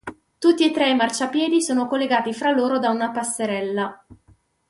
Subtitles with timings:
[0.39, 4.03] Tutti e tre i marciapiedi sono collegati fra loro da una passerella.